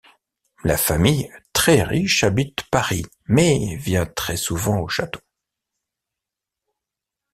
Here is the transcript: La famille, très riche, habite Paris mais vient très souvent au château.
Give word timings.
La 0.63 0.77
famille, 0.77 1.31
très 1.53 1.83
riche, 1.83 2.23
habite 2.23 2.63
Paris 2.71 3.05
mais 3.27 3.75
vient 3.75 4.07
très 4.07 4.35
souvent 4.35 4.79
au 4.79 4.87
château. 4.87 5.21